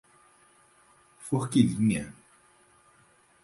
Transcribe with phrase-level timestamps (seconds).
[1.25, 2.05] Forquilhinha